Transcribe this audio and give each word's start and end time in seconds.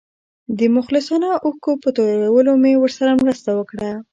د 0.57 0.59
مخلصانه 0.75 1.29
اوښکو 1.45 1.71
په 1.83 1.89
تویولو 1.95 2.51
مې 2.63 2.73
ورسره 2.77 3.11
مرسته 3.23 3.49
وکړه. 3.53 3.89